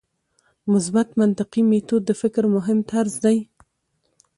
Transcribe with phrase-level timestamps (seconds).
[0.71, 3.37] مثبت منطقي میتود د فکر مهم طرز دی.